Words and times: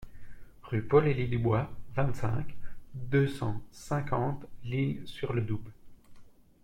Rue 0.63 0.81
Paul 0.81 1.09
Elie 1.09 1.27
Dubois, 1.27 1.69
vingt-cinq, 1.95 2.55
deux 2.95 3.27
cent 3.27 3.61
cinquante 3.71 4.47
L'Isle-sur-le-Doubs 4.63 5.69